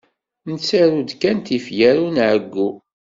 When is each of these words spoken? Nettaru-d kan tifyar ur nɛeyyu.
Nettaru-d 0.49 1.09
kan 1.21 1.37
tifyar 1.39 1.95
ur 2.05 2.11
nɛeyyu. 2.15 2.67